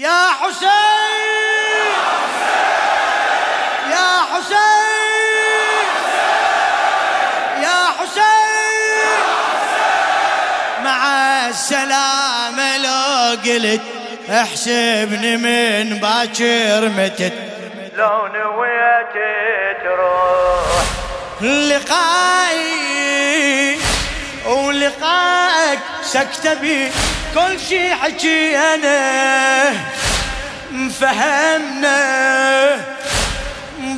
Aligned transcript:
يا 0.00 0.26
حسين! 0.40 0.70
يا 3.90 4.10
حسين! 4.32 5.88
يا 7.62 7.80
حسين! 7.98 9.20
مع 10.84 11.00
السلامة 11.48 12.76
لو 12.76 13.36
قلت 13.44 13.82
احسبني 14.30 15.36
من 15.36 15.98
باكر 15.98 16.88
متت. 16.88 17.32
لو 17.96 18.26
نويت 18.26 19.14
تروح. 19.82 20.84
لقائي 21.70 22.70
ولقائك 24.46 25.80
سكتة 26.02 26.54
بي. 26.54 26.90
كل 27.34 27.60
شي 27.68 27.94
حكينا 27.94 29.00
فهمنا 31.00 31.96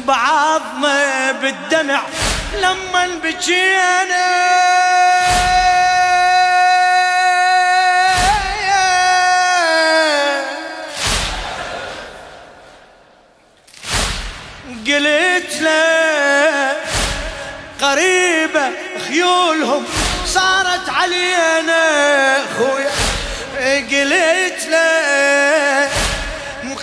بعضنا 0.07 1.33
بالدمع 1.33 2.03
لما 2.63 3.09
بكينا 3.25 4.33
قلت 14.87 15.61
له 15.61 16.73
قريبة 17.83 18.71
خيولهم 19.09 19.85
صارت 20.27 20.89
علينا 20.89 21.83
خويا 22.59 22.92
قلت 24.13 24.69
له 24.71 25.89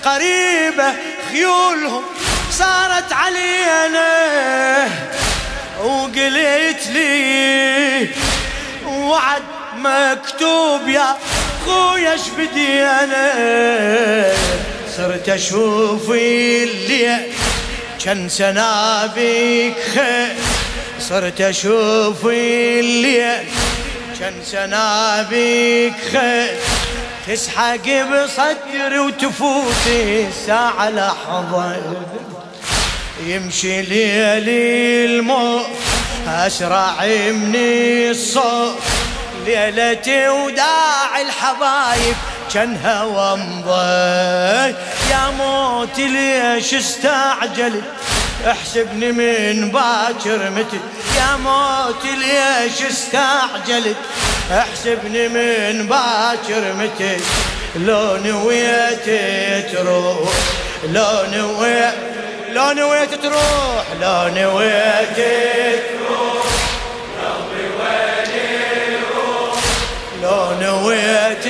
قريبة 0.03 0.93
خيولهم 1.31 2.03
صارت 2.51 3.13
علينا. 3.13 4.09
وقلت 5.83 6.87
لي 6.93 8.07
وعد 8.87 9.41
مكتوب 9.75 10.87
يا 10.87 11.17
خويا 11.65 12.11
إيش 12.11 12.21
بدي 12.37 12.83
أنا؟ 12.83 14.33
صرت 14.97 15.29
أشوف 15.29 16.09
اللي 16.09 17.19
كان 18.05 18.29
سنابك 18.29 19.75
خير 19.93 20.35
صرت 20.99 21.41
أشوف 21.41 22.25
الليل 22.25 23.47
كان 24.19 24.33
سنابك 24.43 25.93
خير 26.11 26.57
تسحق 27.29 27.85
بصدري 27.85 28.99
وتفوتي 28.99 30.27
الساعة 30.27 30.89
لحظة 30.89 31.75
يمشي 33.25 33.81
ليلي 33.81 35.05
الموت 35.05 35.65
أسرع 36.27 37.05
من 37.31 37.55
الصوت. 38.09 38.79
ليلتي 39.45 40.29
وداع 40.29 41.21
الحبايب 41.21 42.15
كان 42.53 42.77
ومضي 43.05 44.75
يا 45.11 45.29
موت 45.37 45.99
ليش 45.99 46.73
استعجلت 46.73 47.83
احسبني 48.47 49.11
من 49.11 49.71
باكر 49.71 50.49
متى 50.49 50.79
يا 51.17 51.37
موت 51.37 52.05
ليش 52.05 52.81
استعجلت 52.81 53.97
احسبني 54.51 55.27
من 55.27 55.87
باكر 55.87 56.73
متى؟ 56.73 57.17
لو 57.75 58.17
نويت 58.17 59.05
تروح 59.71 60.29
لو 60.83 61.25
نويت 61.33 61.93
لو 62.51 62.71
نويت 62.71 63.13
تروح 63.13 63.85
لو 64.01 64.27
نويت 64.27 65.17
تروح 65.17 66.45
لو 70.23 70.53
نويت 70.61 71.45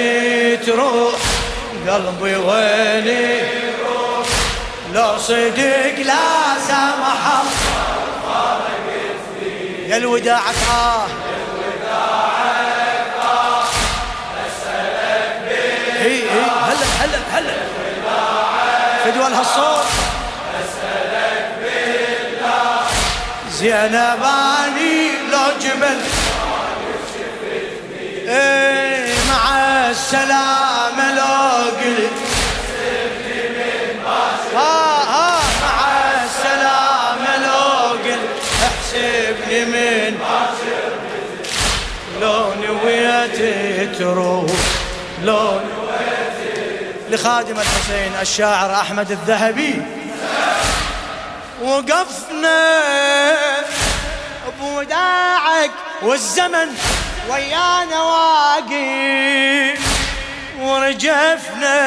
تروح 0.65 1.19
قلبي 1.87 2.35
ويني 2.35 3.41
لو 4.93 5.17
صدق 5.17 5.95
لا 6.05 6.15
سمح 6.67 7.43
يا 9.87 9.97
الوداع 9.97 10.41
آه 10.71 11.28
فدوى 19.43 19.45
هالصوت 19.45 19.85
زينباني 23.51 25.11
لو 25.31 25.47
جبل 25.61 25.99
إيه 28.27 29.13
مع 29.29 29.59
السلامة 29.89 31.15
لو 31.15 31.69
قلت 31.81 32.19
ها 34.55 35.03
ها 35.03 35.39
مع 35.61 35.87
السلامة 36.23 37.37
لو 37.37 37.89
قلت 37.89 38.29
احسبني 38.63 39.65
من 39.65 40.19
لو 42.21 42.53
نويت 42.53 43.39
تروح 43.99 44.51
لو 45.23 45.59
لخادم 47.09 47.59
الحسين 47.59 48.11
الشاعر 48.21 48.73
أحمد 48.73 49.11
الذهبي. 49.11 49.81
وقفنا 51.61 52.79
بوداعك 54.59 55.71
والزمن 56.01 56.67
ويانا 57.29 58.01
واقف 58.01 59.79
ورجفنا 60.59 61.77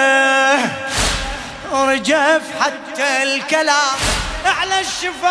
ورجف 1.73 2.43
حتى 2.61 3.23
الكلام 3.23 3.99
على 4.45 4.81
الشفايف 4.81 5.23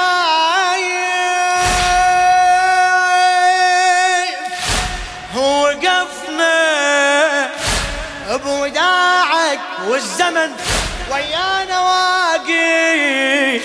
والزمن 9.92 10.52
ويانا 11.12 11.80
واقف 11.80 13.62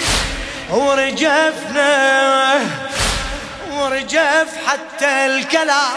ورجفنا 0.70 1.90
ورجف 3.70 4.48
حتى 4.66 5.26
الكلام 5.26 5.96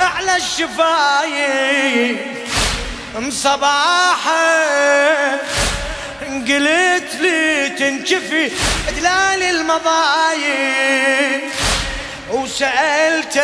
على 0.00 0.36
الشفايف 0.36 2.18
مصباحة 3.18 4.56
قلت 6.48 7.14
لي 7.20 7.68
تنكفي 7.68 8.50
دلال 8.96 9.42
المضايق. 9.42 10.88
وسألتك 12.30 13.38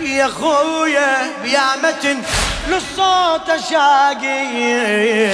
يا 0.00 0.26
خويا 0.26 1.32
بيامة 1.42 2.16
للصوت 2.68 3.70
شاقي 3.70 5.30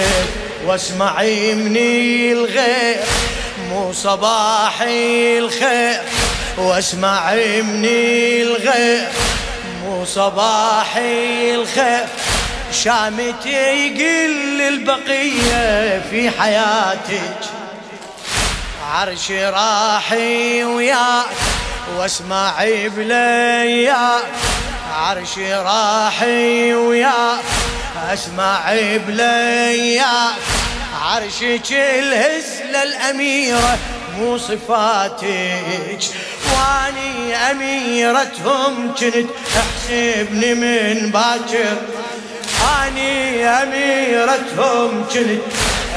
واسمعي 0.66 1.54
مني 1.54 2.32
الغير 2.32 2.96
مو 3.68 3.92
صباحي 3.92 5.38
الخير. 5.38 6.00
واسمعي 6.58 7.62
مني 7.62 8.42
الغير 8.42 9.08
مو 9.84 10.04
صباحي 10.04 11.54
الخير. 11.54 12.06
شامتي 12.72 13.50
يقل 13.50 14.60
البقية 14.60 16.02
في 16.10 16.30
حياتك 16.30 17.38
عرشي 18.92 19.44
راحي 19.44 20.64
وياك 20.64 21.26
واسمعي 21.96 22.88
بلياك. 22.88 24.24
عرشي 24.92 25.54
راحي 25.54 26.74
وياك 26.74 27.44
اسمعي 28.12 28.98
بلياك 28.98 30.34
عرشك 31.02 31.72
الهزلة 31.72 32.82
الأميرة 32.82 33.78
مو 34.18 34.38
صفاتك. 34.38 36.02
واني 36.52 37.36
أميرتهم 37.36 38.94
كنت 38.94 39.30
أحسبني 39.56 40.54
من 40.54 41.10
باكر. 41.10 41.76
اني 42.82 43.46
أميرتهم 43.48 45.04
كنت 45.14 45.40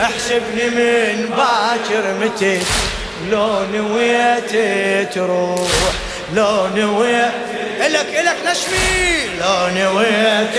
أحسبني 0.02 0.70
من 0.70 1.30
باكر. 1.38 2.14
متى 2.22 2.62
لو 3.32 3.66
نويت 3.74 4.52
تروح؟ 5.14 5.92
لو 6.34 6.68
نويت 6.68 7.32
الك 7.86 8.20
الك 8.20 8.38
نشمي 8.46 9.40
لو 9.40 9.68
نويت 9.68 10.56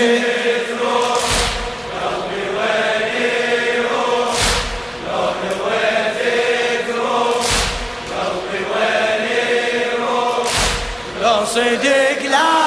صدق 11.47 12.21
لا 12.29 12.66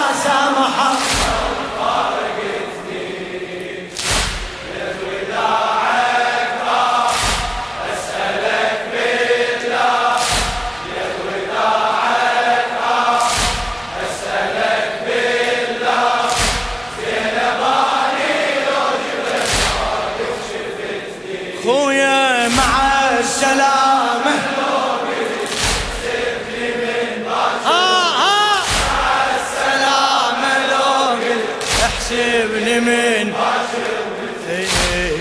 احسبني 32.20 32.80
من 32.80 33.32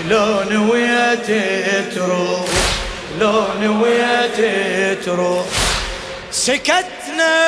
لو 0.08 0.42
نويت 0.50 1.26
تروح 1.94 2.48
لو 3.20 3.44
نويت 3.60 4.40
تروح 5.04 5.46
سكتنا 6.30 7.40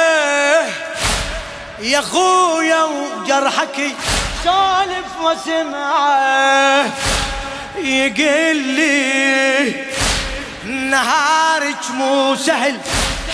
يا 1.80 2.00
خويا 2.00 2.82
وجرحك 2.82 3.94
سالف 4.44 5.20
وسمعه 5.22 6.84
يقل 7.78 8.56
لي 8.56 9.74
نهارك 10.64 11.90
مو 11.94 12.36
سهل 12.36 12.78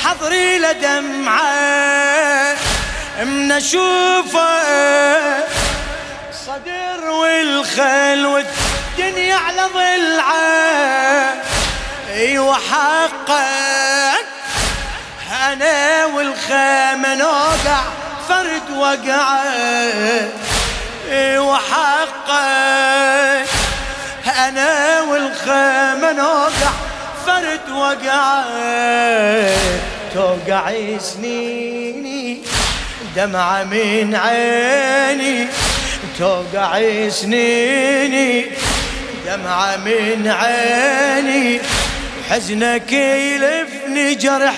حضري 0.04 0.58
لدمعة 0.58 1.58
من 3.24 3.52
اشوفه 3.52 4.48
صدر 7.18 7.24
والخل 7.24 8.26
والدنيا 8.26 9.34
على 9.34 9.62
ضلعة. 9.74 11.34
أيوه 12.14 12.54
حقك. 12.54 14.26
أنا 15.52 16.04
والخيمه 16.06 17.14
نوقع 17.14 17.82
فرد 18.28 18.76
وقعه 18.76 19.42
أيوه 21.10 21.58
حقك. 21.58 23.48
أنا 24.38 25.00
والخيمة 25.00 26.12
نوقع 26.12 26.72
فرد 27.26 27.70
وقع. 27.70 28.44
توقع 30.14 30.72
سنيني 30.98 32.42
دمعة 33.16 33.64
من 33.64 34.14
عيني. 34.14 35.48
توقع 36.18 37.08
سنيني 37.08 38.46
دمعة 39.26 39.76
من 39.76 40.28
عيني 40.28 41.60
حزنك 42.30 42.92
يلفني 42.92 44.14
جرح 44.14 44.54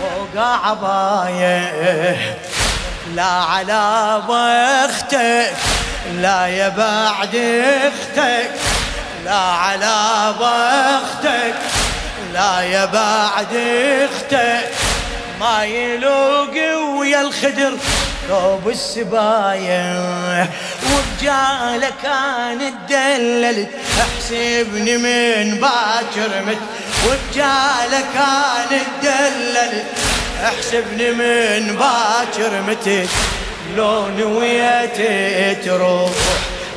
فوق 0.00 0.42
عباية. 0.42 2.38
لا 3.14 3.24
على 3.24 4.22
بختك 4.28 5.52
لا 6.14 6.46
يا 6.46 6.68
بعد 6.68 7.36
أختك 7.86 8.50
لا 9.24 9.34
على 9.34 10.34
بختك 10.40 11.54
لا 12.32 12.60
يا 12.60 12.84
بعد 12.84 13.54
أختك. 14.12 14.70
ما 15.40 15.64
يلوق 15.64 16.54
ويا 16.98 17.20
الخدر 17.20 17.76
ثوب 18.28 18.68
السبايا 18.68 20.00
وبجاله 20.84 21.90
كان 22.02 22.72
تدللت 22.88 23.68
احسبني 24.00 24.96
من 24.96 25.60
باكر 25.60 26.42
مت 26.46 26.58
وبجاله 27.06 28.00
كان 28.14 28.80
تدللت 29.02 29.84
احسبني 30.44 31.10
من 31.10 31.76
باكر 31.76 32.62
متت 32.68 33.08
لو 33.76 34.08
نويت 34.08 34.96
تروح 35.64 36.12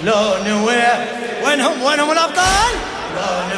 لو 0.04 0.34
نويت 0.48 1.08
وينهم؟ 1.46 1.84
وينهم 1.84 2.12
الأبطال؟ 2.12 2.74
لو 3.16 3.55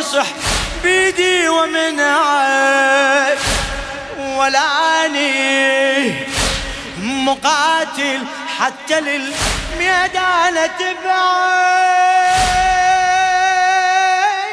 يصح 0.07 0.27
بيدي 0.83 1.47
ومنعك 1.49 3.37
ولاني 4.19 6.13
مقاتل 7.01 8.23
حتى 8.59 8.99
للميدان 9.01 10.55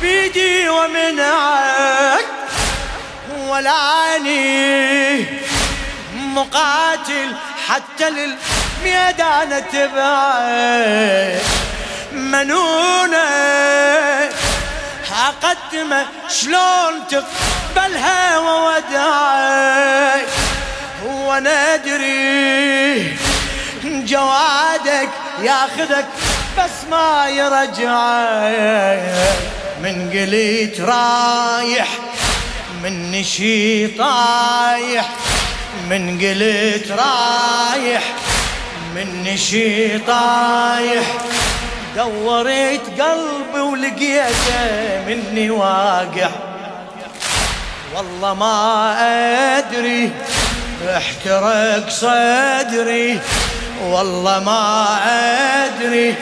بيدي 0.00 0.68
ومنعك 0.68 2.24
ولاني 3.38 5.24
مقاتل 6.14 7.36
حتى 7.68 8.10
للميدان 8.10 9.64
تبعي. 9.72 11.38
منونة 12.12 13.26
أقدمه 15.26 16.06
شلون 16.28 17.06
تقبلها 17.10 18.38
وودعك 18.38 20.26
وأنا 21.04 21.74
ادري 21.74 23.16
جوادك 23.84 25.08
ياخذك 25.42 26.06
بس 26.58 26.70
ما 26.90 27.28
يرجعك 27.28 29.02
من 29.82 30.10
قليت 30.10 30.80
رايح 30.80 31.88
من 32.82 33.10
نشي 33.12 33.86
طايح. 33.86 35.10
من 35.90 36.18
قلت 36.18 36.90
رايح 36.90 38.02
من 38.94 39.24
نشي 39.24 39.98
طايح. 39.98 41.06
دوريت 41.96 42.80
قلبي 43.00 43.60
ولقيته 43.60 45.04
مني 45.06 45.50
واقع. 45.50 46.30
والله 47.94 48.34
ما 48.34 48.96
أدري 49.58 50.10
احترق 50.96 51.88
صدري. 51.88 53.20
والله 53.82 54.38
ما 54.40 54.98
أدري 55.64 56.14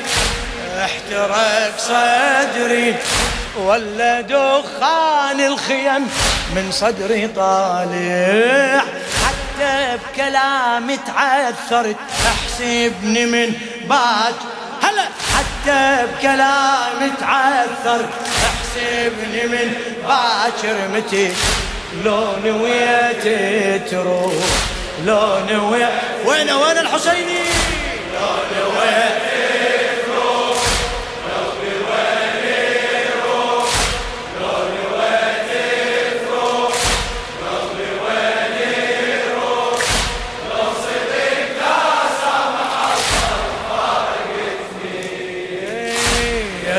احترق 0.78 1.78
صدري. 1.78 2.94
ولا 3.56 4.20
دخان 4.20 5.40
الخيم 5.40 6.08
من 6.54 6.72
صدري 6.72 7.28
طالع. 7.28 8.84
حتى 9.54 9.98
بكلامي 10.12 10.96
تعثرت 10.96 11.96
أحسبني 12.26 13.26
من 13.26 13.52
باك 13.88 14.34
هلا. 14.82 15.02
حتى 15.34 16.06
بكلامي 16.06 17.12
تعثرت 17.20 18.08
أحسبني 18.46 19.46
من 19.46 19.72
باكر 20.08 20.88
متي 20.94 21.32
لو 22.04 22.26
نويت 22.44 23.24
تروح 23.90 24.32
لو 25.04 25.38
نويت 25.50 25.88
وين 26.24 26.50
وين 26.50 26.78
الحسيني؟ 26.78 27.38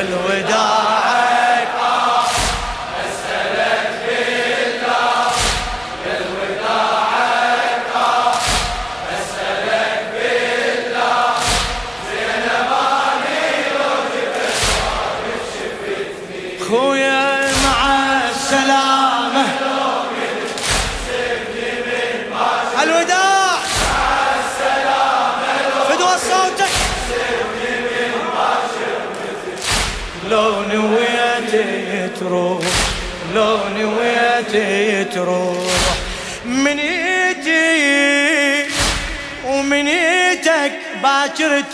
الوداع. 0.06 0.75
لو 30.30 30.62
نويت 30.62 31.52
تروح 32.20 32.64
لو 33.34 33.58
نويت 33.76 35.12
تروح 35.14 35.72
من 36.44 36.78
ايدي 36.78 38.70
ومن 39.44 39.88
إيدك 39.88 40.72
باكرت 41.02 41.64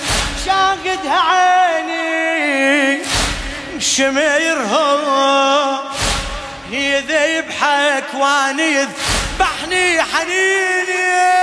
شاقدها 0.46 1.20
عيني 1.20 3.02
شميرها 3.78 4.92
يذبحك 6.70 8.04
واني 8.14 8.62
يذبحني 8.62 10.02
حنيني. 10.02 11.41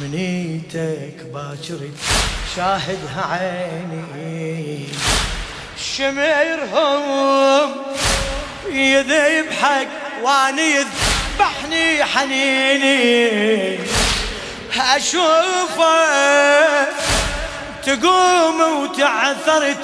منيتك 0.00 1.16
باكر 1.34 1.80
شاهدها 2.56 3.22
عيني. 3.30 4.88
شميرهم 5.96 7.02
يذبحك 8.70 9.88
واني 10.22 10.70
يذبحني 10.70 12.04
حنيني. 12.04 13.78
أشوفه 14.96 15.88
تقوم 17.86 18.60
وتعثرت 18.60 19.82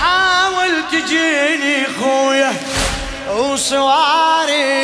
حاول 0.00 0.72
تجيني 0.92 1.86
خويا 2.00 2.52
وصواري. 3.30 4.75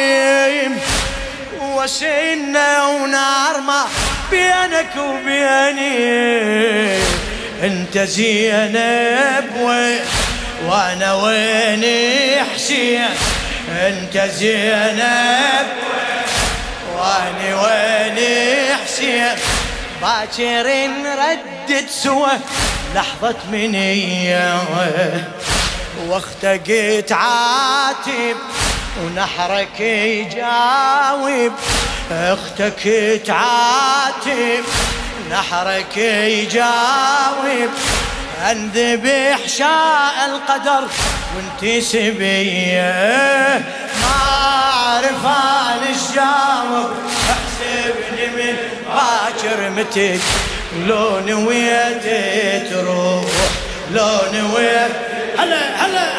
وسنة 1.82 2.88
ونار 2.88 3.60
ما 3.60 3.86
بينك 4.30 4.96
وبيني. 4.96 5.92
انت 7.62 7.98
زينب 7.98 9.50
وأنا 10.66 11.14
وين 11.14 11.84
حسين 12.54 13.08
انت 13.70 14.18
زينب 14.18 15.66
وأنا 16.96 17.62
وين 17.62 18.18
حسين 18.84 19.34
باكر 20.02 20.66
ردت 21.04 21.90
سوا 21.90 22.28
لحظة 22.94 23.36
منية. 23.52 24.62
واختقت 26.06 27.12
عاتب 27.12 28.36
ونحرك 29.00 29.80
يجاوب 29.80 31.52
أختك 32.10 32.82
تعاتب. 33.26 34.64
نحرك 35.30 35.96
يجاوب 35.96 37.70
انذبح 38.50 39.38
شاء 39.58 40.14
القدر. 40.26 40.88
وانت 41.36 41.82
سبية 41.82 43.62
ما 44.02 44.14
اعرف 44.32 45.24
أنا 45.26 45.92
جاوب. 46.14 46.90
احسبني 47.30 48.26
من 48.36 48.56
باكر 48.86 49.70
متك 49.70 50.20
لو 50.86 51.20
نويت 51.20 52.06
تروح 52.70 53.24
لو 53.92 54.18
نويت 54.32 54.92
هلا 55.38 55.86
هلا. 55.86 56.11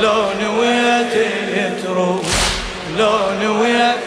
لو 0.00 0.32
نويت 0.40 1.14
تروح 1.82 2.22
لو 2.96 3.18
نويت 3.42 4.00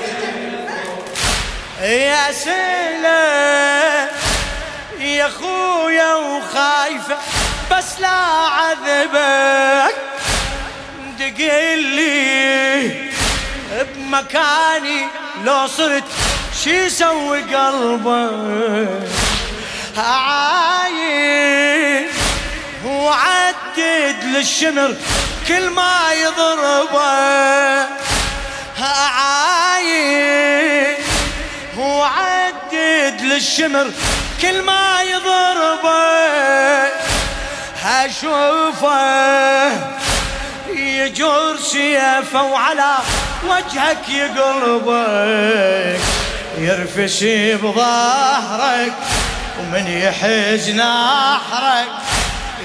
يا 1.81 2.31
سيلة 2.31 4.10
يا 5.00 5.29
خويا 5.29 6.13
وخايفة 6.15 7.17
بس 7.72 8.00
لا 8.00 8.08
عذبك. 8.08 9.96
دقلي 11.19 12.91
بمكاني 13.96 15.08
لو 15.46 15.67
صرت 15.67 16.03
شي 16.63 16.86
يسوي 16.86 17.41
قلبك. 17.41 19.10
عايش 19.98 20.89
وعدد 22.86 24.24
للشمر 24.24 24.96
كل 25.50 25.70
ما 25.70 26.13
يضربه 26.13 27.01
عايد 29.18 30.98
وعدد 31.77 33.22
للشمر. 33.22 33.91
كل 34.41 34.62
ما 34.62 35.01
يضربه 35.01 36.10
هشوفه 37.84 39.00
يجر 40.70 41.58
سيفه 41.58 42.44
وعلى 42.44 42.96
وجهك 43.44 44.10
يقلبك 44.10 46.00
يرفس 46.58 47.24
بظهرك 47.63 48.94
ومن 49.60 49.88
يحز 49.88 50.70
نحرك 50.70 51.88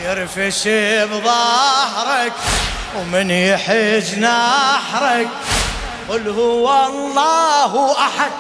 يرفس 0.05 0.69
بظهرك 1.11 2.33
ومن 2.99 3.31
يحز 3.31 4.19
نحرك 4.19 5.29
قل 6.09 6.29
هو 6.29 6.87
الله 6.87 7.93
أحد 7.99 8.31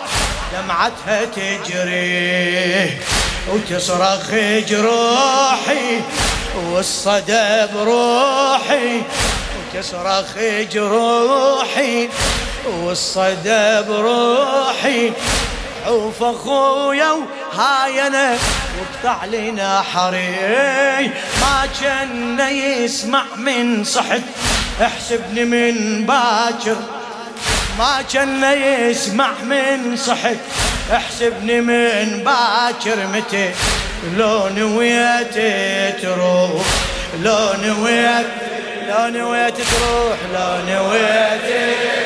دمعتها 0.52 1.24
تجري 1.24 2.98
وتصرخ 3.48 4.30
جروحي 4.68 6.00
والصدى 6.56 7.66
بروحي 7.74 9.02
تصرخ 9.74 10.38
جروحي 10.72 12.08
والصدى 12.66 13.82
بروحي 13.88 15.12
عوف 15.86 16.22
أخويا 16.22 17.10
وهاي 17.10 18.06
أنا 18.06 18.38
وقطع 18.80 19.24
لنا 19.24 19.82
حري 19.82 21.10
ما 21.40 21.68
كان 21.80 22.40
يسمع 22.40 23.24
من 23.36 23.84
صحت 23.84 24.22
احسبني 24.82 25.44
من 25.44 26.06
باكر. 26.06 26.76
ما 27.78 28.02
كان 28.12 28.44
يسمع 28.90 29.30
من 29.42 29.96
صحت 29.96 30.36
احسبني 30.92 31.60
من 31.60 32.24
باكر. 32.24 33.06
متى؟ 33.06 33.50
لو 34.16 34.48
نويت 34.48 35.34
تروح 36.02 36.64
لو 37.22 37.52
نويت 37.64 38.26
لو 38.88 39.08
نويت 39.08 39.56
تروح 39.56 40.18
لو 40.34 40.50
نويت 40.68 42.03